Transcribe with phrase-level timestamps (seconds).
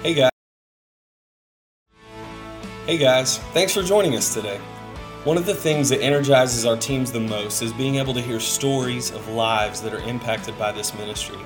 [0.00, 0.30] Hey guys.
[2.86, 4.58] Hey guys, thanks for joining us today.
[5.24, 8.38] One of the things that energizes our teams the most is being able to hear
[8.38, 11.40] stories of lives that are impacted by this ministry.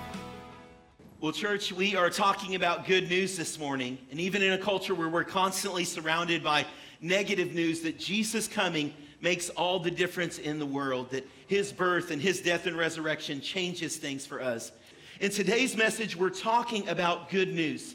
[1.20, 3.98] Well, church, we are talking about good news this morning.
[4.10, 6.66] And even in a culture where we're constantly surrounded by
[7.00, 12.10] negative news, that Jesus coming makes all the difference in the world, that his birth
[12.10, 14.73] and his death and resurrection changes things for us.
[15.20, 17.95] In today's message, we're talking about good news.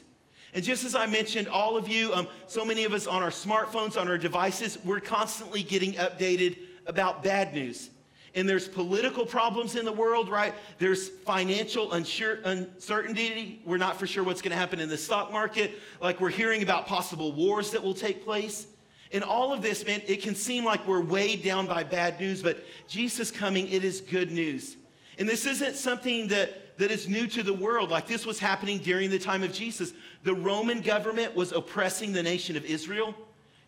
[0.54, 3.30] And just as I mentioned, all of you, um, so many of us on our
[3.30, 7.90] smartphones, on our devices, we're constantly getting updated about bad news.
[8.34, 10.54] And there's political problems in the world, right?
[10.78, 13.60] There's financial unsure, uncertainty.
[13.64, 15.72] We're not for sure what's going to happen in the stock market.
[16.00, 18.66] Like we're hearing about possible wars that will take place.
[19.12, 22.42] And all of this, man, it can seem like we're weighed down by bad news,
[22.42, 24.76] but Jesus coming, it is good news.
[25.18, 27.90] And this isn't something that, that is new to the world.
[27.90, 29.92] Like this was happening during the time of Jesus.
[30.22, 33.14] The Roman government was oppressing the nation of Israel.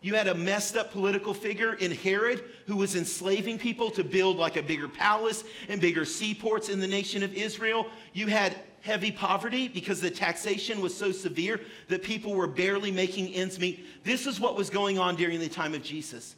[0.01, 4.37] You had a messed up political figure in Herod who was enslaving people to build
[4.37, 7.85] like a bigger palace and bigger seaports in the nation of Israel.
[8.13, 13.27] You had heavy poverty because the taxation was so severe that people were barely making
[13.33, 14.03] ends meet.
[14.03, 16.35] This is what was going on during the time of Jesus.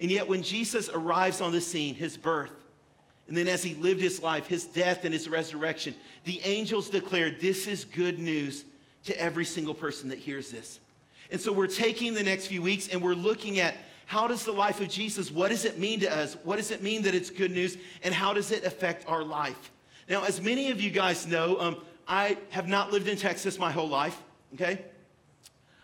[0.00, 2.52] And yet, when Jesus arrives on the scene, his birth,
[3.30, 7.40] and then as he lived his life, his death and his resurrection, the angels declared
[7.40, 8.64] this is good news
[9.04, 10.80] to every single person that hears this.
[11.30, 14.50] And so we're taking the next few weeks and we're looking at how does the
[14.50, 16.36] life of Jesus, what does it mean to us?
[16.42, 17.78] What does it mean that it's good news?
[18.02, 19.70] And how does it affect our life?
[20.08, 21.76] Now, as many of you guys know, um,
[22.08, 24.20] I have not lived in Texas my whole life,
[24.54, 24.84] okay?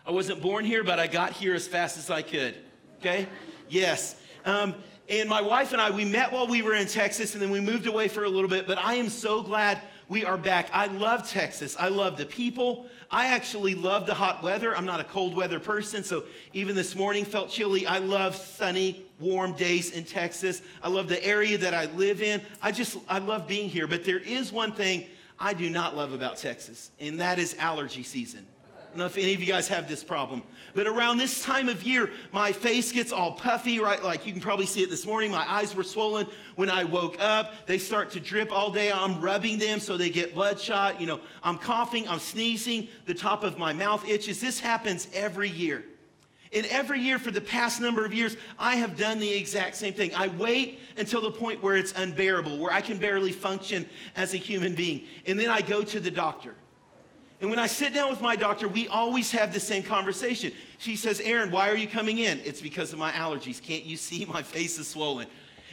[0.05, 2.55] I wasn't born here, but I got here as fast as I could,
[2.99, 3.25] okay?
[3.69, 4.17] Yes.
[4.43, 4.75] Um,
[5.09, 7.61] and my wife and I, we met while we were in Texas and then we
[7.61, 10.69] moved away for a little bit, but I am so glad we are back.
[10.73, 11.75] I love Texas.
[11.79, 12.87] I love the people.
[13.09, 14.75] I actually love the hot weather.
[14.75, 16.23] I'm not a cold weather person, so
[16.53, 17.85] even this morning felt chilly.
[17.85, 20.61] I love sunny, warm days in Texas.
[20.83, 22.41] I love the area that I live in.
[22.61, 23.87] I just, I love being here.
[23.87, 25.05] But there is one thing
[25.39, 28.45] I do not love about Texas, and that is allergy season.
[28.97, 30.41] Don't know if any of you guys have this problem.
[30.73, 34.03] But around this time of year, my face gets all puffy, right?
[34.03, 35.29] Like you can probably see it this morning.
[35.29, 36.25] My eyes were swollen
[36.55, 37.67] when I woke up.
[37.67, 38.91] They start to drip all day.
[38.91, 40.99] I'm rubbing them so they get bloodshot.
[40.99, 44.41] You know, I'm coughing, I'm sneezing, the top of my mouth itches.
[44.41, 45.85] This happens every year.
[46.51, 49.93] And every year for the past number of years, I have done the exact same
[49.93, 50.11] thing.
[50.15, 54.37] I wait until the point where it's unbearable, where I can barely function as a
[54.37, 55.03] human being.
[55.27, 56.55] And then I go to the doctor.
[57.39, 60.51] And when I sit down with my doctor, we always have the same conversation.
[60.79, 62.39] She says, Aaron, why are you coming in?
[62.43, 63.61] It's because of my allergies.
[63.61, 65.27] Can't you see my face is swollen?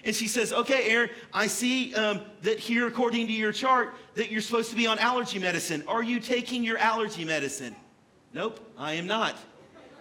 [0.04, 4.30] And she says, okay, Aaron, I see um, that here, according to your chart, that
[4.30, 5.82] you're supposed to be on allergy medicine.
[5.88, 7.74] Are you taking your allergy medicine?
[8.34, 9.36] Nope, I am not.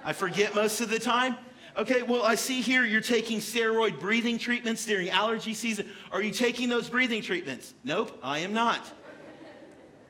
[0.04, 1.38] I forget most of the time.
[1.78, 5.90] Okay, well, I see here you're taking steroid breathing treatments during allergy season.
[6.12, 7.74] Are you taking those breathing treatments?
[7.84, 8.86] Nope, I am not.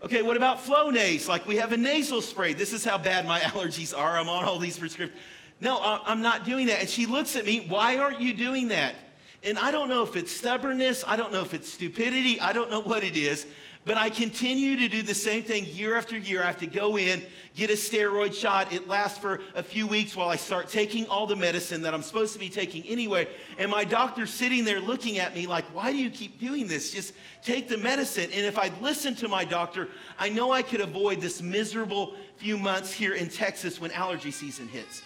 [0.04, 1.30] Okay, what about Flonase?
[1.30, 2.54] Like we have a nasal spray.
[2.54, 4.18] This is how bad my allergies are.
[4.18, 5.20] I'm on all these prescriptions.
[5.62, 6.82] No, I'm not doing that.
[6.82, 8.96] And she looks at me, why aren't you doing that?
[9.44, 12.70] And I don't know if it's stubbornness, I don't know if it's stupidity, I don't
[12.70, 13.46] know what it is,
[13.86, 16.42] but I continue to do the same thing year after year.
[16.42, 17.22] I have to go in,
[17.54, 18.72] get a steroid shot.
[18.72, 22.02] It lasts for a few weeks while I start taking all the medicine that I'm
[22.02, 23.28] supposed to be taking anyway.
[23.58, 26.92] And my doctor's sitting there looking at me like, why do you keep doing this?
[26.92, 28.30] Just take the medicine.
[28.34, 32.58] And if I'd listened to my doctor, I know I could avoid this miserable few
[32.58, 35.02] months here in Texas when allergy season hits.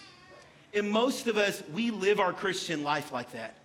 [0.74, 3.56] And most of us, we live our Christian life like that.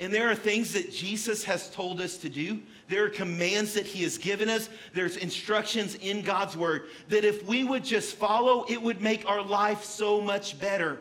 [0.00, 2.60] And there are things that Jesus has told us to do.
[2.90, 4.68] There are commands that he has given us.
[4.92, 9.42] There's instructions in God's word that if we would just follow, it would make our
[9.42, 10.98] life so much better.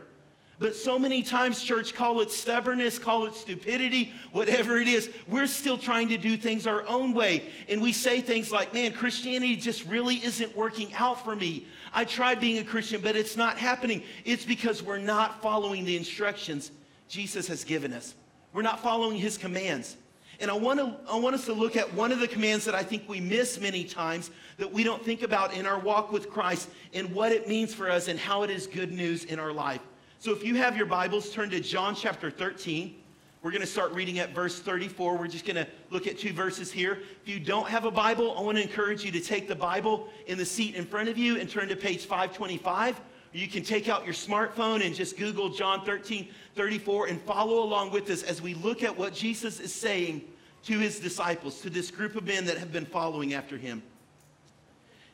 [0.59, 5.47] But so many times, church, call it stubbornness, call it stupidity, whatever it is, we're
[5.47, 7.45] still trying to do things our own way.
[7.68, 11.65] And we say things like, man, Christianity just really isn't working out for me.
[11.91, 14.03] I tried being a Christian, but it's not happening.
[14.25, 16.69] It's because we're not following the instructions
[17.07, 18.13] Jesus has given us.
[18.53, 19.97] We're not following his commands.
[20.39, 22.74] And I want, to, I want us to look at one of the commands that
[22.74, 26.30] I think we miss many times that we don't think about in our walk with
[26.30, 29.51] Christ and what it means for us and how it is good news in our
[29.51, 29.81] life.
[30.19, 32.95] So if you have your Bibles, turn to John chapter 13.
[33.41, 35.18] We're going to start reading at verse 34.
[35.18, 37.00] We're just going to look at two verses here.
[37.21, 40.09] If you don't have a Bible, I want to encourage you to take the Bible
[40.27, 43.00] in the seat in front of you and turn to page 525.
[43.31, 47.91] You can take out your smartphone and just Google John 13, 34 and follow along
[47.91, 50.23] with us as we look at what Jesus is saying
[50.63, 53.83] to his disciples, to this group of men that have been following after him.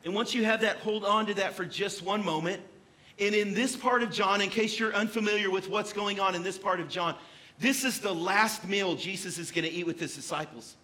[0.04, 2.62] And once you have that, hold on to that for just one moment.
[3.18, 6.42] And in this part of John, in case you're unfamiliar with what's going on in
[6.42, 7.16] this part of John,
[7.58, 10.76] this is the last meal Jesus is going to eat with his disciples.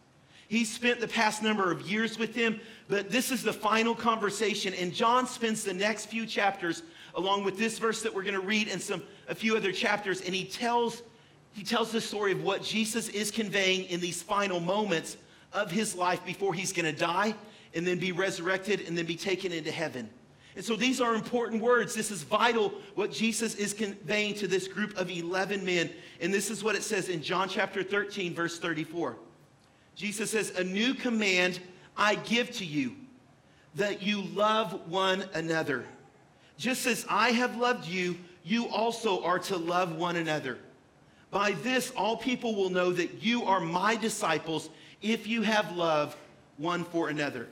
[0.52, 4.74] He spent the past number of years with them, but this is the final conversation.
[4.74, 6.82] And John spends the next few chapters,
[7.14, 10.20] along with this verse that we're going to read and some a few other chapters,
[10.20, 11.04] and he tells
[11.54, 15.16] he tells the story of what Jesus is conveying in these final moments
[15.54, 17.34] of his life before he's going to die
[17.74, 20.10] and then be resurrected and then be taken into heaven.
[20.54, 21.94] And so these are important words.
[21.94, 25.88] This is vital what Jesus is conveying to this group of 11 men.
[26.20, 29.16] And this is what it says in John chapter 13, verse 34.
[29.94, 31.60] Jesus says, A new command
[31.96, 32.96] I give to you,
[33.74, 35.84] that you love one another.
[36.56, 40.58] Just as I have loved you, you also are to love one another.
[41.30, 44.68] By this, all people will know that you are my disciples
[45.00, 46.16] if you have love
[46.58, 47.48] one for another.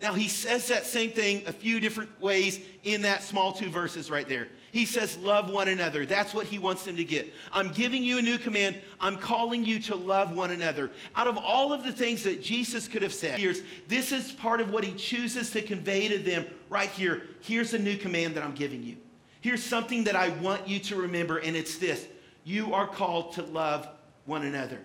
[0.00, 4.10] Now, he says that same thing a few different ways in that small two verses
[4.10, 4.48] right there.
[4.74, 6.04] He says, Love one another.
[6.04, 7.32] That's what he wants them to get.
[7.52, 8.74] I'm giving you a new command.
[8.98, 10.90] I'm calling you to love one another.
[11.14, 14.60] Out of all of the things that Jesus could have said, here's, this is part
[14.60, 17.22] of what he chooses to convey to them right here.
[17.40, 18.96] Here's a new command that I'm giving you.
[19.42, 22.08] Here's something that I want you to remember, and it's this
[22.42, 23.86] you are called to love
[24.26, 24.80] one another.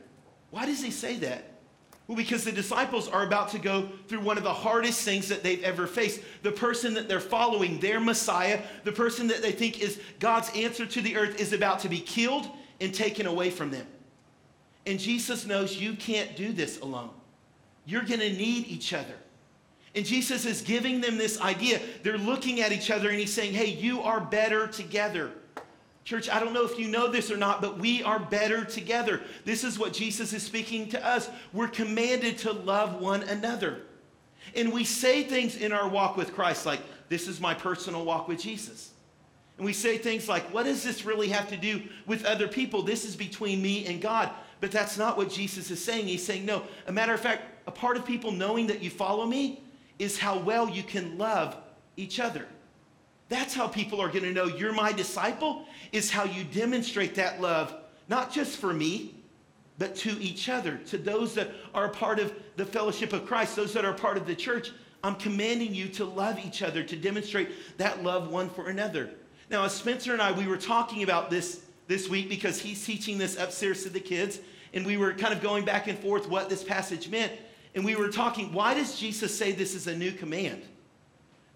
[0.52, 1.49] Why does he say that?
[2.10, 5.44] Well, because the disciples are about to go through one of the hardest things that
[5.44, 6.22] they've ever faced.
[6.42, 10.88] The person that they're following, their Messiah, the person that they think is God's answer
[10.88, 12.50] to the earth, is about to be killed
[12.82, 13.86] and taken away from them.
[14.88, 17.12] And Jesus knows you can't do this alone.
[17.86, 19.14] You're going to need each other.
[19.94, 21.80] And Jesus is giving them this idea.
[22.02, 25.30] They're looking at each other and he's saying, hey, you are better together.
[26.10, 29.22] Church, I don't know if you know this or not, but we are better together.
[29.46, 31.30] This is what Jesus is speaking to us.
[31.54, 33.84] We're commanded to love one another.
[34.56, 36.80] And we say things in our walk with Christ like,
[37.10, 38.90] this is my personal walk with Jesus.
[39.58, 42.82] And we say things like, what does this really have to do with other people?
[42.82, 44.32] This is between me and God.
[44.62, 46.08] But that's not what Jesus is saying.
[46.08, 46.64] He's saying, no.
[46.88, 49.62] A matter of fact, a part of people knowing that you follow me
[50.00, 51.56] is how well you can love
[51.98, 52.48] each other.
[53.30, 57.40] That's how people are going to know you're my disciple, is how you demonstrate that
[57.40, 57.74] love,
[58.08, 59.16] not just for me,
[59.78, 63.72] but to each other, to those that are part of the fellowship of Christ, those
[63.74, 64.72] that are part of the church.
[65.04, 69.12] I'm commanding you to love each other, to demonstrate that love one for another.
[69.50, 73.18] Now, as Spencer and I, we were talking about this this week because he's teaching
[73.18, 74.40] this upstairs to the kids,
[74.74, 77.32] and we were kind of going back and forth what this passage meant.
[77.74, 80.62] And we were talking, why does Jesus say this is a new command?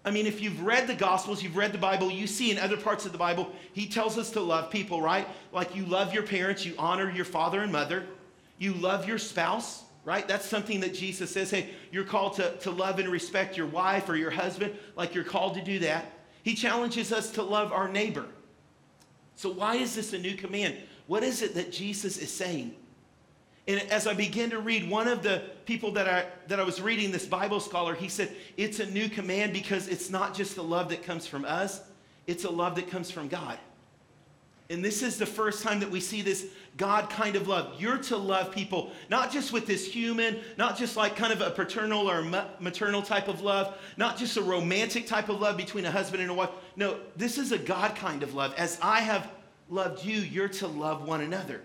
[0.04, 2.76] I mean, if you've read the Gospels, you've read the Bible, you see in other
[2.76, 5.26] parts of the Bible, he tells us to love people, right?
[5.50, 8.04] Like you love your parents, you honor your father and mother,
[8.58, 10.28] you love your spouse, right?
[10.28, 14.08] That's something that Jesus says, hey, you're called to, to love and respect your wife
[14.08, 16.12] or your husband, like you're called to do that.
[16.42, 18.26] He challenges us to love our neighbor.
[19.36, 20.76] So, why is this a new command?
[21.06, 22.76] What is it that Jesus is saying?
[23.66, 26.82] And as I began to read, one of the people that I, that I was
[26.82, 30.62] reading, this Bible scholar, he said, it's a new command because it's not just the
[30.62, 31.80] love that comes from us,
[32.26, 33.58] it's a love that comes from God.
[34.70, 37.80] And this is the first time that we see this God kind of love.
[37.80, 41.50] You're to love people, not just with this human, not just like kind of a
[41.50, 42.22] paternal or
[42.60, 46.30] maternal type of love, not just a romantic type of love between a husband and
[46.30, 46.50] a wife.
[46.76, 48.54] No, this is a God kind of love.
[48.56, 49.30] As I have
[49.68, 51.60] loved you, you're to love one another.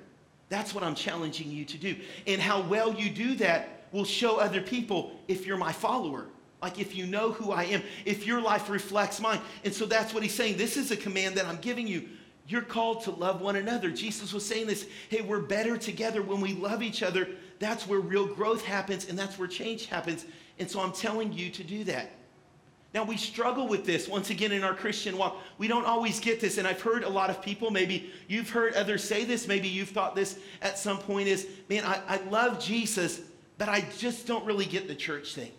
[0.50, 1.96] That's what I'm challenging you to do.
[2.28, 6.26] And how well you do that will show other people if you're my follower.
[6.62, 9.40] Like if you know who I am, if your life reflects mine.
[9.64, 10.58] And so that's what he's saying.
[10.58, 12.10] This is a command that I'm giving you.
[12.48, 13.92] You're called to love one another.
[13.92, 17.30] Jesus was saying this hey, we're better together when we love each other.
[17.60, 20.26] That's where real growth happens and that's where change happens.
[20.58, 22.12] And so I'm telling you to do that.
[22.94, 25.38] Now, we struggle with this once again in our Christian walk.
[25.60, 26.58] We don't always get this.
[26.58, 29.90] And I've heard a lot of people, maybe you've heard others say this, maybe you've
[29.90, 33.22] thought this at some point is, man, I, I love Jesus,
[33.60, 35.52] but I just don't really get the church thing.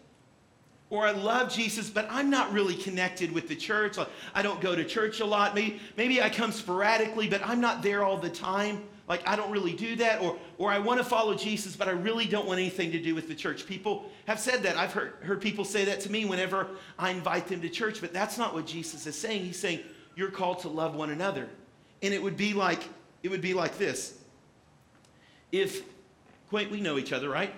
[0.89, 3.97] Or I love Jesus, but I'm not really connected with the church.
[4.35, 5.55] I don't go to church a lot.
[5.55, 9.51] Maybe, maybe I come sporadically, but I'm not there all the time like I don't
[9.51, 12.61] really do that, or, or I want to follow Jesus, but I really don't want
[12.61, 13.67] anything to do with the church.
[13.67, 14.77] People have said that.
[14.77, 18.13] I've heard, heard people say that to me whenever I invite them to church, but
[18.13, 19.45] that's not what Jesus is saying.
[19.45, 19.81] He's saying,
[20.15, 21.49] You're called to love one another.
[22.03, 22.85] And it would be like,
[23.25, 24.17] it would be like this.
[25.51, 25.83] If,
[26.49, 27.53] Quaint, we know each other, right?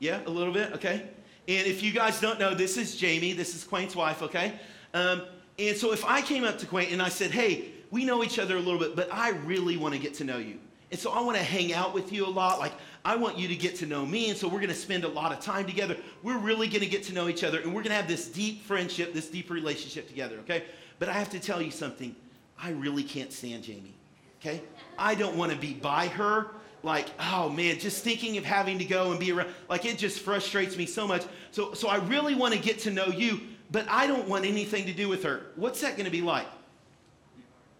[0.00, 1.08] Yeah, a little bit, okay?
[1.46, 4.54] And if you guys don't know, this is Jamie, this is Quaint's wife, okay?
[4.92, 5.22] Um,
[5.56, 8.40] and so if I came up to Quaint and I said, hey, we know each
[8.40, 10.58] other a little bit, but I really want to get to know you.
[10.90, 12.58] And so I want to hang out with you a lot.
[12.58, 12.72] Like,
[13.04, 14.30] I want you to get to know me.
[14.30, 15.96] And so we're going to spend a lot of time together.
[16.22, 17.60] We're really going to get to know each other.
[17.60, 20.64] And we're going to have this deep friendship, this deep relationship together, okay?
[20.98, 22.16] But I have to tell you something.
[22.58, 23.94] I really can't stand Jamie,
[24.40, 24.62] okay?
[24.98, 26.48] I don't want to be by her.
[26.82, 30.20] Like, oh man, just thinking of having to go and be around, like it just
[30.20, 31.24] frustrates me so much.
[31.50, 34.86] So, so I really want to get to know you, but I don't want anything
[34.86, 35.46] to do with her.
[35.56, 36.46] What's that going to be like?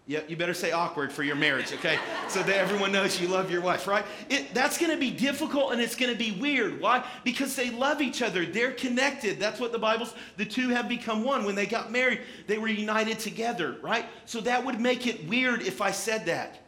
[0.05, 1.97] Yeah, you better say awkward for your marriage, okay?
[2.27, 4.03] so that everyone knows you love your wife, right?
[4.29, 6.81] It, that's gonna be difficult and it's gonna be weird.
[6.81, 7.05] Why?
[7.23, 8.45] Because they love each other.
[8.45, 9.39] They're connected.
[9.39, 11.45] That's what the Bible's, the two have become one.
[11.45, 14.05] When they got married, they were united together, right?
[14.25, 16.59] So that would make it weird if I said that.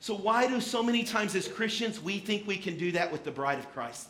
[0.00, 3.22] So why do so many times as Christians we think we can do that with
[3.24, 4.08] the bride of Christ?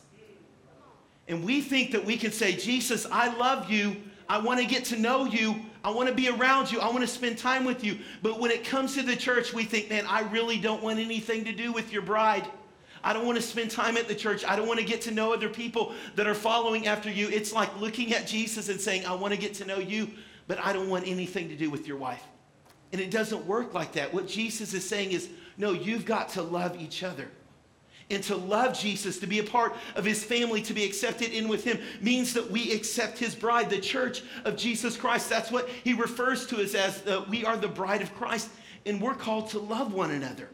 [1.27, 3.95] And we think that we can say, Jesus, I love you.
[4.27, 5.55] I want to get to know you.
[5.85, 6.79] I want to be around you.
[6.79, 7.99] I want to spend time with you.
[8.23, 11.45] But when it comes to the church, we think, man, I really don't want anything
[11.45, 12.47] to do with your bride.
[13.03, 14.43] I don't want to spend time at the church.
[14.43, 17.29] I don't want to get to know other people that are following after you.
[17.29, 20.09] It's like looking at Jesus and saying, I want to get to know you,
[20.47, 22.23] but I don't want anything to do with your wife.
[22.91, 24.11] And it doesn't work like that.
[24.11, 27.29] What Jesus is saying is, no, you've got to love each other
[28.09, 31.47] and to love Jesus, to be a part of his family, to be accepted in
[31.47, 35.29] with him, means that we accept his bride, the church of Jesus Christ.
[35.29, 38.49] That's what he refers to us as uh, we are the bride of Christ,
[38.85, 40.49] and we're called to love one another.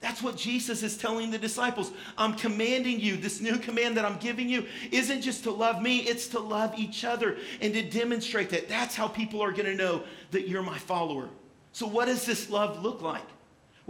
[0.00, 1.92] That's what Jesus is telling the disciples.
[2.16, 5.98] I'm commanding you, this new command that I'm giving you isn't just to love me,
[5.98, 8.68] it's to love each other and to demonstrate that.
[8.68, 11.28] That's how people are going to know that you're my follower.
[11.72, 13.26] So, what does this love look like?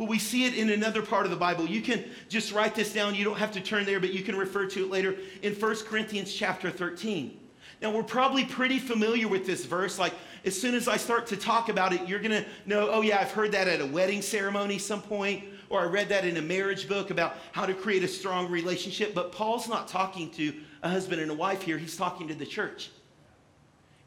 [0.01, 1.67] Well, we see it in another part of the Bible.
[1.67, 3.15] You can just write this down.
[3.15, 5.77] You don't have to turn there, but you can refer to it later in 1
[5.85, 7.39] Corinthians chapter 13.
[7.83, 9.99] Now, we're probably pretty familiar with this verse.
[9.99, 10.15] Like,
[10.47, 13.19] as soon as I start to talk about it, you're going to know, oh, yeah,
[13.21, 16.43] I've heard that at a wedding ceremony some point, or I read that in a
[16.43, 19.15] marriage book about how to create a strong relationship.
[19.15, 22.47] But Paul's not talking to a husband and a wife here, he's talking to the
[22.47, 22.89] church.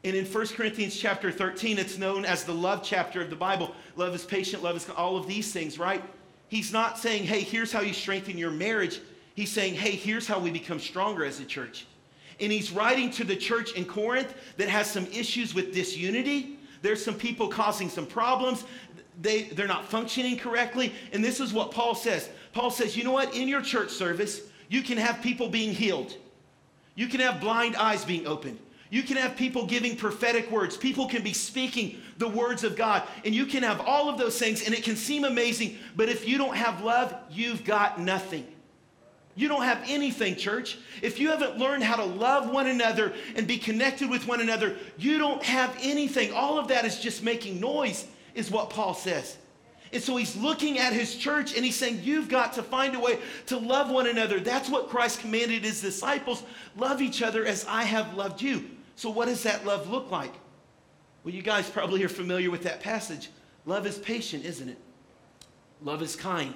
[0.04, 3.74] And in 1 Corinthians chapter 13, it's known as the love chapter of the Bible.
[3.96, 6.04] Love is patient, love is all of these things, right?
[6.48, 9.00] He's not saying, hey, here's how you strengthen your marriage.
[9.34, 11.86] He's saying, hey, here's how we become stronger as a church.
[12.38, 16.58] And he's writing to the church in Corinth that has some issues with disunity.
[16.82, 18.64] There's some people causing some problems.
[19.22, 20.92] They, they're not functioning correctly.
[21.12, 23.34] And this is what Paul says Paul says, you know what?
[23.34, 26.14] In your church service, you can have people being healed,
[26.94, 28.58] you can have blind eyes being opened.
[28.94, 30.76] You can have people giving prophetic words.
[30.76, 33.02] People can be speaking the words of God.
[33.24, 35.78] And you can have all of those things, and it can seem amazing.
[35.96, 38.46] But if you don't have love, you've got nothing.
[39.34, 40.78] You don't have anything, church.
[41.02, 44.76] If you haven't learned how to love one another and be connected with one another,
[44.96, 46.32] you don't have anything.
[46.32, 49.38] All of that is just making noise, is what Paul says.
[49.92, 53.00] And so he's looking at his church and he's saying, You've got to find a
[53.00, 54.38] way to love one another.
[54.38, 56.44] That's what Christ commanded his disciples
[56.76, 58.70] love each other as I have loved you.
[58.96, 60.32] So, what does that love look like?
[61.24, 63.30] Well, you guys probably are familiar with that passage.
[63.66, 64.78] Love is patient, isn't it?
[65.82, 66.54] Love is kind.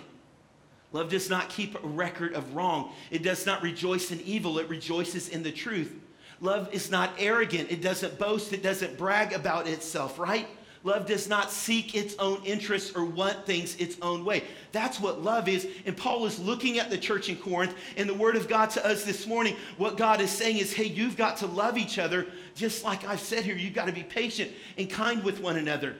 [0.92, 2.92] Love does not keep a record of wrong.
[3.10, 5.94] It does not rejoice in evil, it rejoices in the truth.
[6.40, 7.70] Love is not arrogant.
[7.70, 8.52] It doesn't boast.
[8.52, 10.46] It doesn't brag about itself, right?
[10.84, 14.44] Love does not seek its own interests or want things its own way.
[14.72, 15.66] That's what love is.
[15.86, 18.86] And Paul is looking at the church in Corinth and the word of God to
[18.86, 19.56] us this morning.
[19.76, 23.20] What God is saying is, hey, you've got to love each other just like I've
[23.20, 23.56] said here.
[23.56, 25.96] You've got to be patient and kind with one another.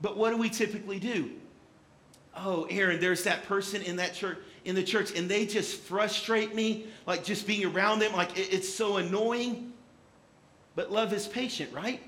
[0.00, 1.30] But what do we typically do?
[2.36, 6.54] Oh, Aaron, there's that person in that church in the church and they just frustrate
[6.54, 9.72] me like just being around them like it's so annoying
[10.76, 12.00] but love is patient right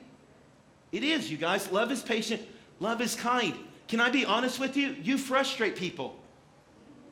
[0.95, 1.71] it is, you guys.
[1.73, 2.41] Love is patient,
[2.79, 3.55] love is kind.
[3.89, 4.97] Can I be honest with you?
[5.03, 6.17] You frustrate people.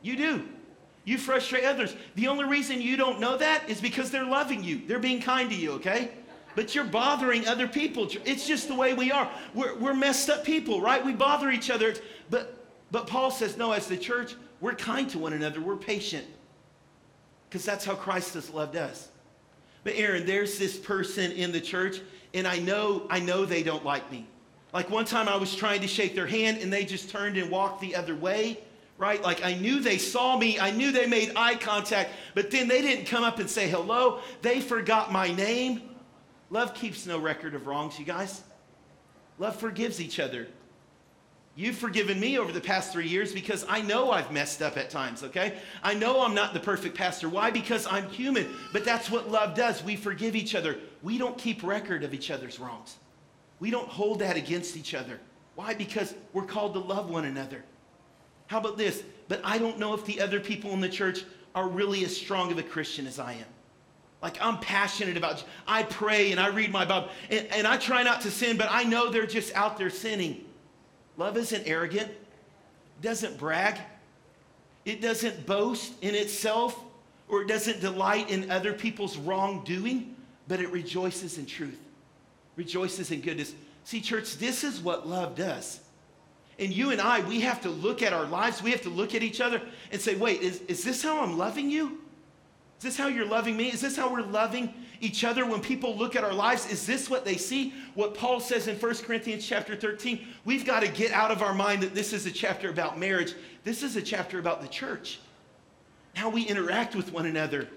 [0.01, 0.47] You do.
[1.05, 1.95] You frustrate others.
[2.15, 5.49] The only reason you don't know that is because they're loving you, they're being kind
[5.49, 6.11] to you, okay?
[6.55, 8.07] But you're bothering other people.
[8.25, 9.29] It's just the way we are.
[9.53, 11.03] We're, we're messed up people, right?
[11.03, 11.95] We bother each other.
[12.29, 12.57] But,
[12.91, 16.25] but Paul says, no, as the church, we're kind to one another, we're patient.
[17.49, 19.09] Because that's how Christ has loved us.
[19.83, 22.01] But Aaron, there's this person in the church,
[22.33, 24.25] and I know, I know they don't like me.
[24.73, 27.51] Like one time I was trying to shake their hand and they just turned and
[27.51, 28.59] walked the other way,
[28.97, 29.21] right?
[29.21, 32.81] Like I knew they saw me, I knew they made eye contact, but then they
[32.81, 34.19] didn't come up and say hello.
[34.41, 35.81] They forgot my name.
[36.49, 38.41] Love keeps no record of wrongs, you guys.
[39.37, 40.47] Love forgives each other.
[41.55, 44.89] You've forgiven me over the past three years because I know I've messed up at
[44.89, 45.53] times, okay?
[45.83, 47.29] I know I'm not the perfect pastor.
[47.29, 47.51] Why?
[47.51, 48.47] Because I'm human.
[48.71, 49.83] But that's what love does.
[49.83, 50.79] We forgive each other.
[51.03, 52.95] We don't keep record of each other's wrongs.
[53.59, 55.19] We don't hold that against each other.
[55.55, 55.73] Why?
[55.73, 57.63] Because we're called to love one another.
[58.47, 59.03] How about this?
[59.27, 62.51] But I don't know if the other people in the church are really as strong
[62.51, 63.45] of a Christian as I am.
[64.21, 68.03] Like I'm passionate about, I pray and I read my Bible and, and I try
[68.03, 70.45] not to sin, but I know they're just out there sinning.
[71.17, 72.09] Love isn't arrogant,
[73.01, 73.77] doesn't brag,
[74.85, 76.79] it doesn't boast in itself,
[77.27, 80.12] or it doesn't delight in other people's wrongdoing,
[80.53, 81.79] but it rejoices in truth,
[82.57, 83.55] rejoices in goodness.
[83.85, 85.79] See, church, this is what love does.
[86.59, 89.15] And you and I, we have to look at our lives, we have to look
[89.15, 89.59] at each other
[89.91, 91.97] and say, wait, is, is this how I'm loving you?
[92.77, 93.71] Is this how you're loving me?
[93.71, 96.69] Is this how we're loving each other when people look at our lives?
[96.69, 97.73] Is this what they see?
[97.95, 101.55] What Paul says in 1 Corinthians chapter 13, we've got to get out of our
[101.55, 103.33] mind that this is a chapter about marriage.
[103.63, 105.19] This is a chapter about the church.
[106.13, 107.69] How we interact with one another.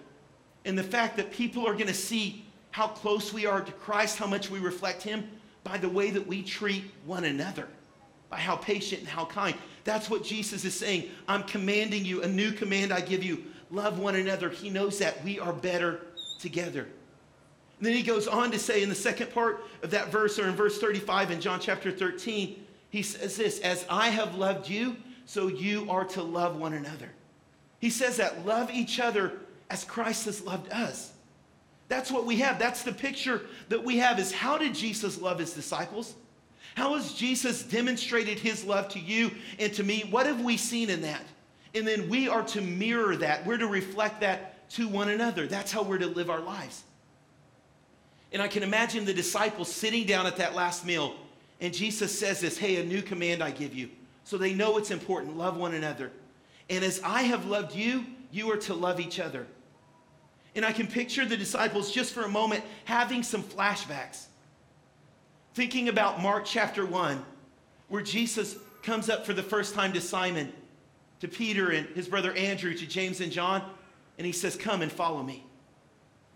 [0.67, 2.43] And the fact that people are going to see
[2.77, 5.27] how close we are to Christ, how much we reflect him
[5.65, 7.69] by the way that we treat one another,
[8.29, 9.57] by how patient and how kind.
[9.85, 11.09] That's what Jesus is saying.
[11.27, 14.51] I'm commanding you, a new command I give you love one another.
[14.51, 16.03] He knows that we are better
[16.39, 16.83] together.
[17.79, 20.47] And then he goes on to say in the second part of that verse, or
[20.47, 24.97] in verse 35 in John chapter 13, he says this As I have loved you,
[25.25, 27.09] so you are to love one another.
[27.79, 29.33] He says that love each other
[29.71, 31.15] as Christ has loved us.
[31.89, 32.59] That's what we have.
[32.59, 36.15] That's the picture that we have is how did Jesus love his disciples?
[36.75, 40.07] How has Jesus demonstrated his love to you and to me?
[40.11, 41.23] What have we seen in that?
[41.75, 43.47] And then we are to mirror that.
[43.47, 45.47] We're to reflect that to one another.
[45.47, 46.83] That's how we're to live our lives.
[48.33, 51.15] And I can imagine the disciples sitting down at that last meal,
[51.61, 53.89] and Jesus says this Hey, a new command I give you.
[54.25, 55.39] So they know it's important.
[55.39, 56.11] Love one another.
[56.69, 59.47] And as I have loved you, you are to love each other.
[60.57, 64.25] And I can picture the disciples just for a moment having some flashbacks.
[65.55, 67.25] Thinking about Mark chapter 1,
[67.89, 70.53] where Jesus comes up for the first time to Simon
[71.21, 73.63] to Peter and his brother Andrew, to James and John,
[74.19, 75.45] and he says, Come and follow me.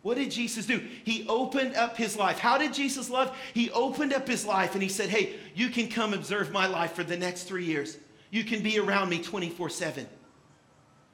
[0.03, 0.83] What did Jesus do?
[1.05, 2.39] He opened up his life.
[2.39, 3.37] How did Jesus love?
[3.53, 6.93] He opened up his life and he said, Hey, you can come observe my life
[6.93, 7.99] for the next three years.
[8.31, 10.07] You can be around me 24 7.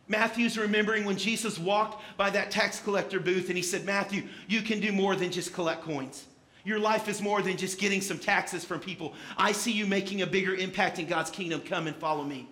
[0.09, 4.63] Matthew's remembering when Jesus walked by that tax collector booth and he said, Matthew, you
[4.63, 6.27] can do more than just collect coins.
[6.65, 9.15] Your life is more than just getting some taxes from people.
[9.37, 11.61] I see you making a bigger impact in God's kingdom.
[11.61, 12.49] Come and follow me.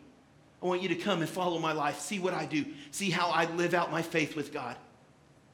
[0.62, 1.98] I want you to come and follow my life.
[1.98, 2.64] See what I do.
[2.90, 4.76] See how I live out my faith with God.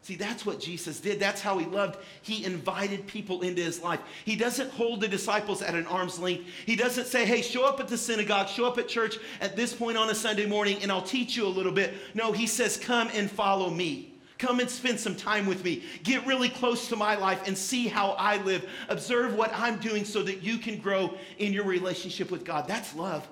[0.03, 1.21] See, that's what Jesus did.
[1.21, 1.99] That's how he loved.
[2.23, 4.01] He invited people into his life.
[4.25, 6.45] He doesn't hold the disciples at an arm's length.
[6.65, 9.75] He doesn't say, hey, show up at the synagogue, show up at church at this
[9.75, 11.95] point on a Sunday morning, and I'll teach you a little bit.
[12.15, 14.15] No, he says, come and follow me.
[14.39, 15.83] Come and spend some time with me.
[16.03, 18.67] Get really close to my life and see how I live.
[18.89, 22.67] Observe what I'm doing so that you can grow in your relationship with God.
[22.67, 23.29] That's love.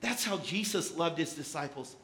[0.00, 1.94] That's how Jesus loved his disciples.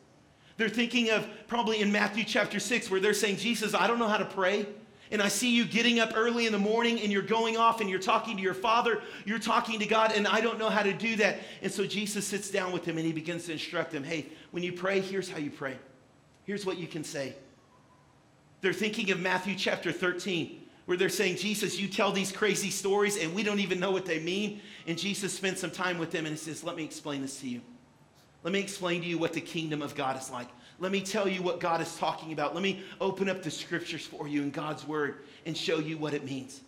[0.63, 4.07] They're thinking of probably in Matthew chapter 6, where they're saying, Jesus, I don't know
[4.07, 4.65] how to pray.
[5.11, 7.91] And I see you getting up early in the morning and you're going off and
[7.91, 10.93] you're talking to your father, you're talking to God, and I don't know how to
[10.93, 11.41] do that.
[11.63, 14.63] And so Jesus sits down with him and he begins to instruct him hey, when
[14.63, 15.77] you pray, here's how you pray.
[16.45, 17.35] Here's what you can say.
[18.61, 23.17] They're thinking of Matthew chapter 13, where they're saying, Jesus, you tell these crazy stories
[23.17, 24.61] and we don't even know what they mean.
[24.87, 27.49] And Jesus spends some time with them and he says, Let me explain this to
[27.49, 27.63] you.
[28.43, 30.49] Let me explain to you what the kingdom of God is like.
[30.79, 32.55] Let me tell you what God is talking about.
[32.55, 36.13] Let me open up the scriptures for you in God's word and show you what
[36.13, 36.61] it means.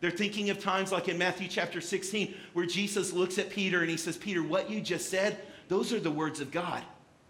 [0.00, 3.90] They're thinking of times like in Matthew chapter 16 where Jesus looks at Peter and
[3.90, 6.82] he says, Peter, what you just said, those are the words of God.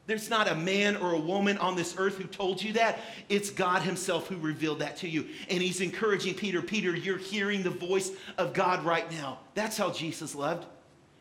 [0.06, 2.98] There's not a man or a woman on this earth who told you that.
[3.28, 5.26] It's God Himself who revealed that to you.
[5.48, 9.38] And He's encouraging Peter, Peter, you're hearing the voice of God right now.
[9.54, 10.66] That's how Jesus loved.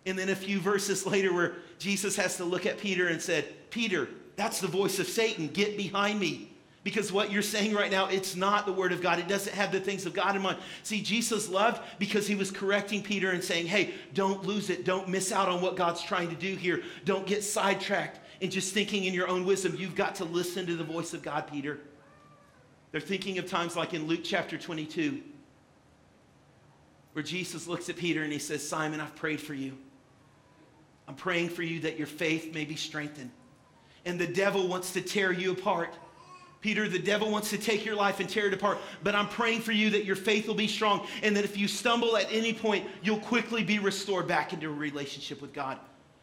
[0.05, 3.45] And then a few verses later, where Jesus has to look at Peter and said,
[3.69, 5.47] Peter, that's the voice of Satan.
[5.47, 6.49] Get behind me.
[6.83, 9.17] Because what you're saying right now, it's not the word of God.
[9.17, 10.57] It doesn't have the things of God in mind.
[10.83, 14.83] See, Jesus loved because he was correcting Peter and saying, hey, don't lose it.
[14.83, 16.83] Don't miss out on what God's trying to do here.
[17.05, 19.75] Don't get sidetracked in just thinking in your own wisdom.
[19.77, 21.79] You've got to listen to the voice of God, Peter.
[22.91, 25.21] They're thinking of times like in Luke chapter 22,
[27.13, 29.77] where Jesus looks at Peter and he says, Simon, I've prayed for you.
[31.07, 33.31] I'm praying for you that your faith may be strengthened.
[34.05, 35.93] And the devil wants to tear you apart.
[36.61, 39.59] Peter, the devil wants to take your life and tear it apart, but I'm praying
[39.61, 42.53] for you that your faith will be strong and that if you stumble at any
[42.53, 45.77] point, you'll quickly be restored back into a relationship with God.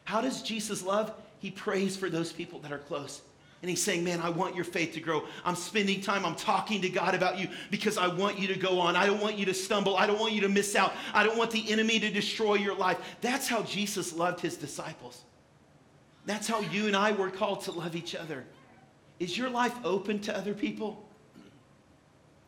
[0.05, 1.13] How does Jesus love?
[1.41, 3.21] He prays for those people that are close.
[3.63, 5.25] And he's saying, Man, I want your faith to grow.
[5.45, 8.81] I'm spending time, I'm talking to God about you because I want you to go
[8.81, 8.97] on.
[8.97, 9.97] I don't want you to stumble.
[9.97, 10.93] I don't want you to miss out.
[11.13, 12.99] I don't want the enemy to destroy your life.
[13.21, 15.23] That's how Jesus loved his disciples.
[16.25, 18.45] That's how you and I were called to love each other.
[19.19, 21.07] Is your life open to other people?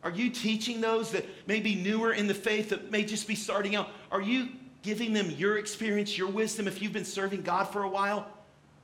[0.03, 3.35] Are you teaching those that may be newer in the faith, that may just be
[3.35, 3.89] starting out?
[4.11, 4.49] Are you
[4.81, 8.27] giving them your experience, your wisdom if you've been serving God for a while?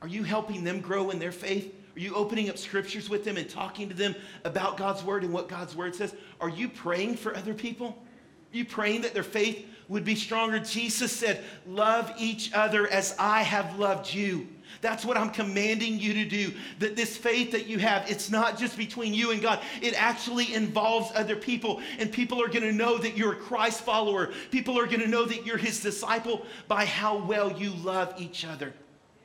[0.02, 1.76] Are you helping them grow in their faith?
[2.00, 5.34] Are you opening up scriptures with them and talking to them about God's word and
[5.34, 6.16] what God's word says?
[6.40, 7.88] Are you praying for other people?
[7.88, 10.60] Are you praying that their faith would be stronger?
[10.60, 14.48] Jesus said, Love each other as I have loved you.
[14.80, 16.54] That's what I'm commanding you to do.
[16.80, 19.60] That this faith that you have, it's not just between you and God.
[19.82, 21.82] It actually involves other people.
[21.98, 24.32] And people are going to know that you're a Christ follower.
[24.52, 28.46] People are going to know that you're his disciple by how well you love each
[28.46, 28.74] other.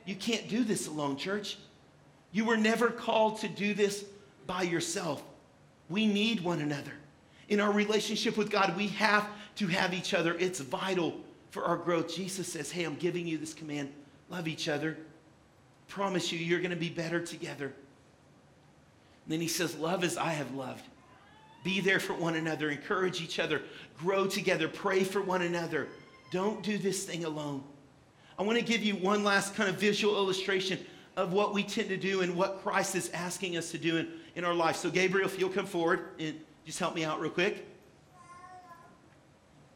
[0.05, 1.57] You can't do this alone, church.
[2.35, 4.03] You were never called to do this
[4.45, 5.23] by yourself.
[5.87, 6.91] We need one another.
[7.47, 10.35] In our relationship with God, we have to have each other.
[10.37, 11.15] It's vital
[11.51, 12.13] for our growth.
[12.13, 13.89] Jesus says, Hey, I'm giving you this command
[14.29, 14.97] love each other.
[15.87, 17.67] Promise you, you're going to be better together.
[17.67, 17.73] And
[19.29, 20.83] then he says, Love as I have loved.
[21.63, 23.61] Be there for one another, encourage each other,
[23.97, 25.87] grow together, pray for one another.
[26.31, 27.63] Don't do this thing alone.
[28.37, 31.89] I want to give you one last kind of visual illustration of what we tend
[31.89, 34.75] to do and what Christ is asking us to do in, in our life.
[34.75, 37.65] So, Gabriel, if you'll come forward and just help me out real quick.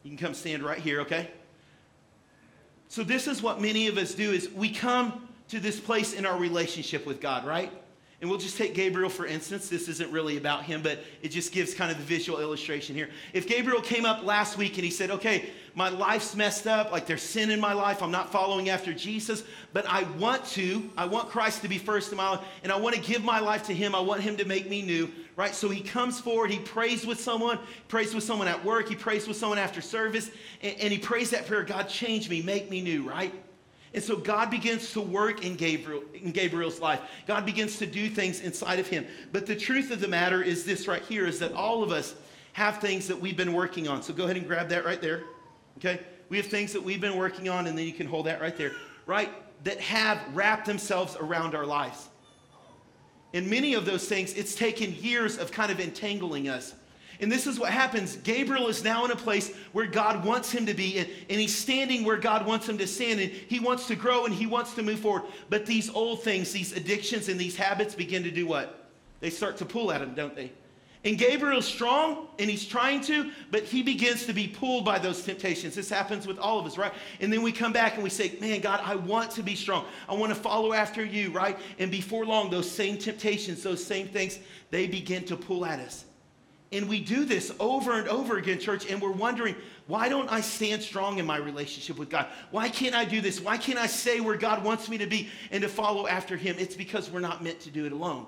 [0.03, 1.29] You can come stand right here, okay?
[2.87, 6.25] So this is what many of us do is we come to this place in
[6.25, 7.71] our relationship with God, right?
[8.21, 9.69] And we'll just take Gabriel for instance.
[9.69, 13.09] This isn't really about him, but it just gives kind of the visual illustration here.
[13.31, 17.05] If Gabriel came up last week and he said, Okay, my life's messed up, like
[17.05, 21.05] there's sin in my life, I'm not following after Jesus, but I want to, I
[21.05, 23.63] want Christ to be first in my life, and I want to give my life
[23.67, 23.95] to him.
[23.95, 25.55] I want him to make me new, right?
[25.55, 29.29] So he comes forward, he prays with someone, prays with someone at work, he prays
[29.29, 30.29] with someone after service,
[30.61, 33.33] and, and he prays that prayer God, change me, make me new, right?
[33.93, 36.99] And so God begins to work in, Gabriel, in Gabriel's life.
[37.25, 39.05] God begins to do things inside of him.
[39.31, 42.15] But the truth of the matter is this right here is that all of us
[42.53, 44.03] have things that we've been working on.
[44.03, 45.23] So go ahead and grab that right there.
[45.77, 45.99] Okay?
[46.29, 48.55] We have things that we've been working on, and then you can hold that right
[48.55, 48.73] there,
[49.07, 49.31] right?
[49.63, 52.09] That have wrapped themselves around our lives.
[53.33, 56.75] And many of those things, it's taken years of kind of entangling us.
[57.21, 58.15] And this is what happens.
[58.17, 61.55] Gabriel is now in a place where God wants him to be, and, and, he's
[61.55, 64.73] standing where God wants him to stand, and he wants to grow and he wants
[64.75, 65.23] to move forward.
[65.49, 68.89] But these old things, these addictions and these habits begin to do what?
[69.19, 70.51] They start to pull at him, don't they?
[71.05, 75.23] And Gabriel's strong and he's trying to, but he begins to be pulled by those
[75.23, 75.73] temptations.
[75.73, 76.91] This happens with all of us, right?
[77.21, 79.85] And then we come back and we say, Man, God, I want to be strong.
[80.09, 81.57] I want to follow after you, right?
[81.79, 84.39] And before long, those same temptations, those same things,
[84.71, 86.03] they begin to pull at us.
[86.71, 89.55] And we do this over and over again, church, and we're wondering,
[89.87, 92.27] why don't I stand strong in my relationship with God?
[92.51, 93.41] Why can't I do this?
[93.41, 96.57] Why can't I say where God wants me to be and to follow after Him?
[96.59, 98.27] It's because we're not meant to do it alone.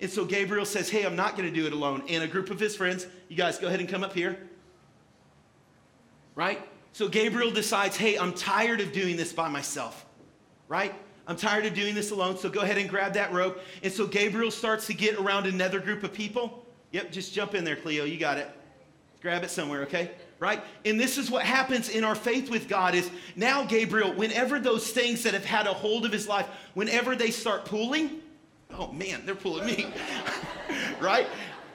[0.00, 2.02] And so Gabriel says, Hey, I'm not going to do it alone.
[2.08, 4.36] And a group of his friends, you guys go ahead and come up here.
[6.34, 6.60] Right?
[6.92, 10.04] So Gabriel decides, Hey, I'm tired of doing this by myself.
[10.68, 10.92] Right?
[11.28, 12.36] I'm tired of doing this alone.
[12.36, 13.60] So go ahead and grab that rope.
[13.82, 16.65] And so Gabriel starts to get around another group of people.
[16.92, 18.04] Yep, just jump in there, Cleo.
[18.04, 18.50] You got it.
[19.22, 20.10] Grab it somewhere, okay?
[20.38, 20.62] Right?
[20.84, 24.90] And this is what happens in our faith with God is now Gabriel, whenever those
[24.90, 28.20] things that have had a hold of his life, whenever they start pulling,
[28.70, 29.86] oh man, they're pulling me.
[31.00, 31.26] right?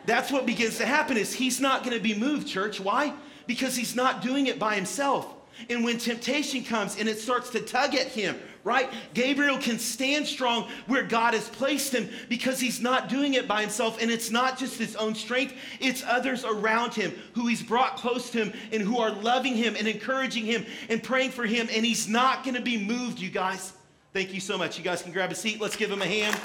[0.06, 2.80] That's what begins to happen is he's not going to be moved, church.
[2.80, 3.13] Why?
[3.47, 5.28] Because he's not doing it by himself.
[5.69, 8.89] And when temptation comes and it starts to tug at him, right?
[9.13, 13.62] Gabriel can stand strong where God has placed him because he's not doing it by
[13.62, 14.02] himself.
[14.02, 18.30] And it's not just his own strength, it's others around him who he's brought close
[18.32, 21.67] to him and who are loving him and encouraging him and praying for him.
[21.71, 23.74] And he's not going to be moved, you guys.
[24.13, 24.78] Thank you so much.
[24.78, 25.62] You guys can grab a seat.
[25.62, 26.38] Let's give him a hand.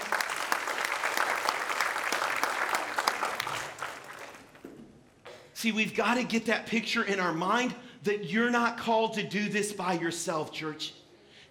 [5.55, 7.75] See, we've got to get that picture in our mind
[8.05, 10.93] that you're not called to do this by yourself, church.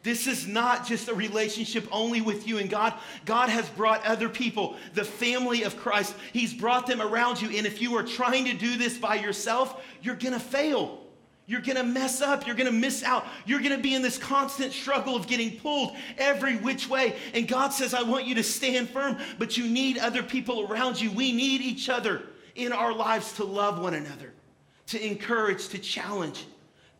[0.06, 2.94] This is not just a relationship only with you and God.
[3.26, 6.14] God has brought other people, the family of Christ.
[6.32, 7.50] He's brought them around you.
[7.58, 11.02] And if you are trying to do this by yourself, you're going to fail.
[11.48, 12.46] You're going to mess up.
[12.46, 13.26] You're going to miss out.
[13.48, 17.16] You're going to be in this constant struggle of getting pulled every which way.
[17.34, 21.02] And God says, I want you to stand firm, but you need other people around
[21.02, 21.10] you.
[21.10, 22.22] We need each other
[22.54, 24.34] in our lives to love one another,
[24.88, 26.46] to encourage, to challenge,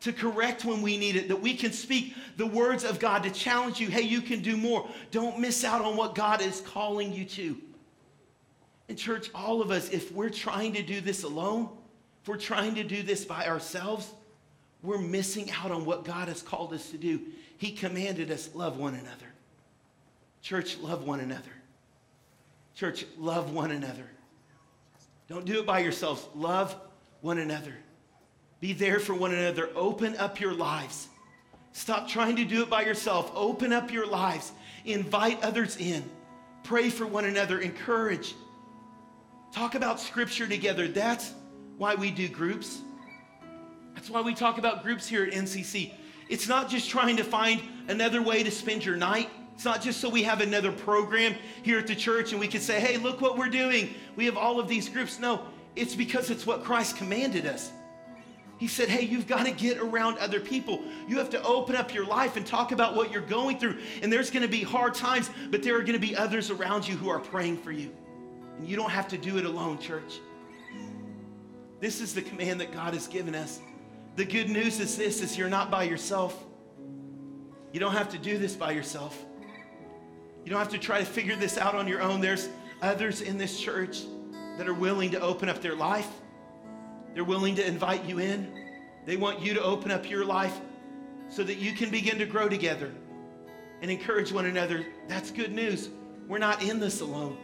[0.00, 3.30] to correct when we need it, that we can speak the words of God to
[3.30, 3.88] challenge you.
[3.88, 4.88] Hey, you can do more.
[5.10, 7.56] Don't miss out on what God is calling you to.
[8.88, 11.70] In church, all of us, if we're trying to do this alone,
[12.22, 14.12] if we're trying to do this by ourselves,
[14.82, 17.20] we're missing out on what God has called us to do.
[17.56, 19.26] He commanded us love one another.
[20.42, 21.42] Church, love one another.
[22.74, 24.08] Church, love one another.
[25.28, 26.24] Don't do it by yourselves.
[26.34, 26.76] Love
[27.20, 27.74] one another.
[28.66, 29.70] Be there for one another.
[29.76, 31.06] Open up your lives.
[31.70, 33.30] Stop trying to do it by yourself.
[33.32, 34.50] Open up your lives.
[34.84, 36.02] Invite others in.
[36.64, 37.60] Pray for one another.
[37.60, 38.34] Encourage.
[39.52, 40.88] Talk about scripture together.
[40.88, 41.32] That's
[41.78, 42.80] why we do groups.
[43.94, 45.92] That's why we talk about groups here at NCC.
[46.28, 49.30] It's not just trying to find another way to spend your night.
[49.54, 52.60] It's not just so we have another program here at the church and we can
[52.60, 53.94] say, hey, look what we're doing.
[54.16, 55.20] We have all of these groups.
[55.20, 55.42] No,
[55.76, 57.70] it's because it's what Christ commanded us.
[58.58, 60.82] He said, Hey, you've got to get around other people.
[61.06, 63.78] You have to open up your life and talk about what you're going through.
[64.02, 66.88] And there's going to be hard times, but there are going to be others around
[66.88, 67.90] you who are praying for you.
[68.56, 70.20] And you don't have to do it alone, church.
[71.80, 73.60] This is the command that God has given us.
[74.16, 76.42] The good news is this is you're not by yourself.
[77.72, 79.22] You don't have to do this by yourself.
[80.44, 82.22] You don't have to try to figure this out on your own.
[82.22, 82.48] There's
[82.80, 84.04] others in this church
[84.56, 86.08] that are willing to open up their life
[87.16, 88.46] they're willing to invite you in.
[89.06, 90.60] They want you to open up your life
[91.30, 92.92] so that you can begin to grow together
[93.80, 94.84] and encourage one another.
[95.08, 95.88] That's good news.
[96.28, 97.38] We're not in this alone.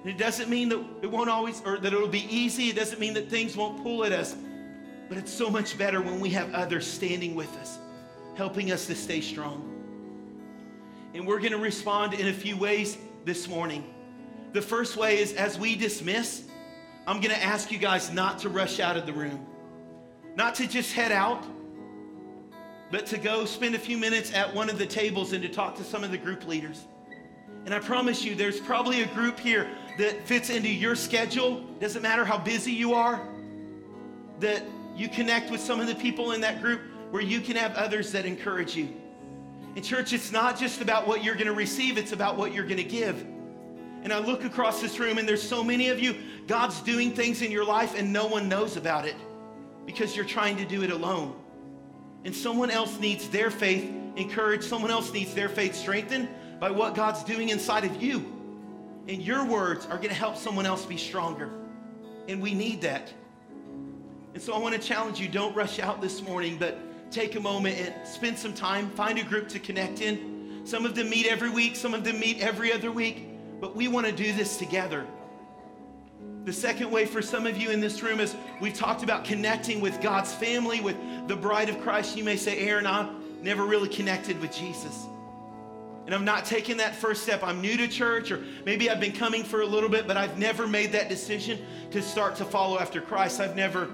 [0.00, 2.64] And it doesn't mean that it won't always, or that it'll be easy.
[2.64, 4.34] It doesn't mean that things won't pull at us.
[5.08, 7.78] But it's so much better when we have others standing with us,
[8.34, 9.72] helping us to stay strong.
[11.14, 13.84] And we're going to respond in a few ways this morning.
[14.52, 16.42] The first way is as we dismiss,
[17.06, 19.46] I'm going to ask you guys not to rush out of the room,
[20.34, 21.44] not to just head out,
[22.90, 25.76] but to go spend a few minutes at one of the tables and to talk
[25.76, 26.86] to some of the group leaders.
[27.64, 31.60] And I promise you, there's probably a group here that fits into your schedule.
[31.80, 33.20] Doesn't matter how busy you are,
[34.40, 34.62] that
[34.96, 38.10] you connect with some of the people in that group where you can have others
[38.12, 38.88] that encourage you.
[39.76, 42.64] In church, it's not just about what you're going to receive, it's about what you're
[42.64, 43.24] going to give.
[44.06, 46.14] And I look across this room, and there's so many of you,
[46.46, 49.16] God's doing things in your life, and no one knows about it
[49.84, 51.34] because you're trying to do it alone.
[52.24, 56.28] And someone else needs their faith encouraged, someone else needs their faith strengthened
[56.60, 58.18] by what God's doing inside of you.
[59.08, 61.50] And your words are going to help someone else be stronger.
[62.28, 63.12] And we need that.
[64.34, 66.78] And so I want to challenge you don't rush out this morning, but
[67.10, 70.62] take a moment and spend some time, find a group to connect in.
[70.64, 73.88] Some of them meet every week, some of them meet every other week but we
[73.88, 75.06] want to do this together.
[76.44, 79.80] The second way for some of you in this room is we've talked about connecting
[79.80, 82.16] with God's family, with the bride of Christ.
[82.16, 83.10] You may say, Aaron, I've
[83.42, 85.06] never really connected with Jesus.
[86.06, 87.42] And I'm not taking that first step.
[87.42, 90.38] I'm new to church, or maybe I've been coming for a little bit, but I've
[90.38, 91.58] never made that decision
[91.90, 93.40] to start to follow after Christ.
[93.40, 93.90] I've never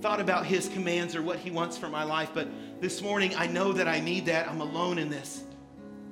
[0.00, 2.30] thought about his commands or what he wants for my life.
[2.32, 2.46] But
[2.80, 4.48] this morning, I know that I need that.
[4.48, 5.42] I'm alone in this.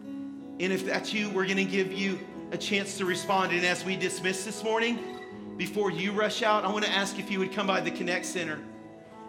[0.05, 2.19] And if that's you, we're going to give you
[2.51, 3.53] a chance to respond.
[3.53, 4.99] And as we dismiss this morning,
[5.57, 8.25] before you rush out, I want to ask if you would come by the Connect
[8.25, 8.59] Center.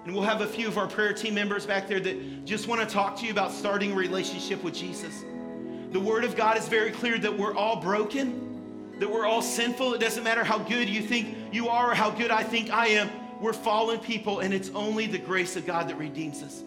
[0.06, 2.82] And we'll have a few of our prayer team members back there that just want
[2.82, 5.24] to talk to you about starting a relationship with Jesus.
[5.92, 9.94] The Word of God is very clear that we're all broken, that we're all sinful.
[9.96, 12.88] It doesn't matter how good you think you are or how good I think I
[12.88, 13.10] am.
[13.42, 16.64] We're fallen people, and it's only the grace of God that redeems us.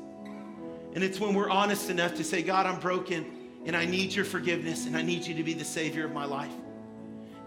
[0.95, 4.25] And it's when we're honest enough to say, God, I'm broken and I need your
[4.25, 6.53] forgiveness, and I need you to be the Savior of my life.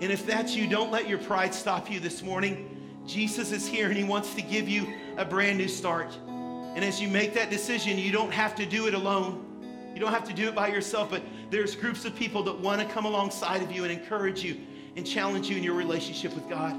[0.02, 2.72] And if that's you, don't let your pride stop you this morning.
[3.06, 6.18] Jesus is here, and He wants to give you a brand new start.
[6.28, 9.92] And as you make that decision, you don't have to do it alone.
[9.94, 12.82] You don't have to do it by yourself, but there's groups of people that want
[12.82, 14.58] to come alongside of you and encourage you
[14.98, 16.78] and challenge you in your relationship with God.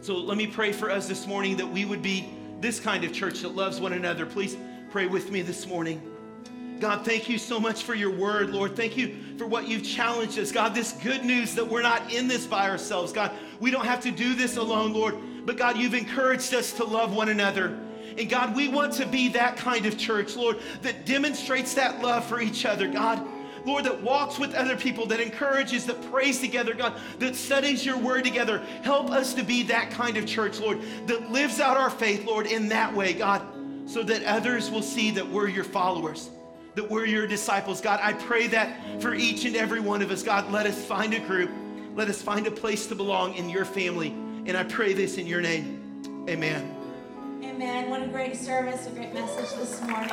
[0.00, 3.12] So let me pray for us this morning that we would be this kind of
[3.12, 4.26] church that loves one another.
[4.26, 4.56] Please
[4.90, 6.11] pray with me this morning.
[6.82, 8.74] God, thank you so much for your word, Lord.
[8.74, 10.50] Thank you for what you've challenged us.
[10.50, 13.12] God, this good news that we're not in this by ourselves.
[13.12, 15.14] God, we don't have to do this alone, Lord.
[15.46, 17.78] But God, you've encouraged us to love one another.
[18.18, 22.26] And God, we want to be that kind of church, Lord, that demonstrates that love
[22.26, 23.24] for each other, God.
[23.64, 27.96] Lord, that walks with other people, that encourages, that prays together, God, that studies your
[27.96, 28.58] word together.
[28.82, 32.48] Help us to be that kind of church, Lord, that lives out our faith, Lord,
[32.48, 33.46] in that way, God,
[33.86, 36.28] so that others will see that we're your followers
[36.74, 37.80] that we're your disciples.
[37.80, 40.22] God, I pray that for each and every one of us.
[40.22, 41.50] God, let us find a group.
[41.94, 44.08] Let us find a place to belong in your family.
[44.46, 46.26] And I pray this in your name.
[46.28, 46.76] Amen.
[47.44, 47.90] Amen.
[47.90, 50.10] What a great service, a great message this morning.